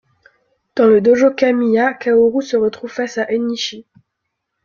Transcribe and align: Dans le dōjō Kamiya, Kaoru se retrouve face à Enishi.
Dans 0.75 0.87
le 0.87 0.99
dōjō 0.99 1.35
Kamiya, 1.35 1.93
Kaoru 1.93 2.41
se 2.41 2.57
retrouve 2.57 2.89
face 2.89 3.19
à 3.19 3.27
Enishi. 3.31 3.85